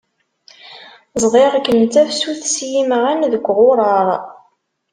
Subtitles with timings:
[1.23, 4.07] Ẓḍiɣ-kem d tafsut s yimɣan deg uɣuṛaṛ.